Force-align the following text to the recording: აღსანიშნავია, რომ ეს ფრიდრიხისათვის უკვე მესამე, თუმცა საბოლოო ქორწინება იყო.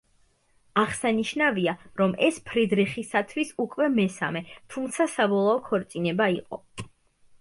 აღსანიშნავია, 0.83 1.75
რომ 2.01 2.15
ეს 2.27 2.39
ფრიდრიხისათვის 2.49 3.53
უკვე 3.67 3.91
მესამე, 3.99 4.43
თუმცა 4.75 5.11
საბოლოო 5.17 5.61
ქორწინება 5.69 6.31
იყო. 6.43 6.65